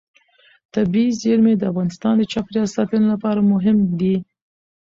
[0.73, 4.15] طبیعي زیرمې د افغانستان د چاپیریال ساتنې لپاره مهم دي.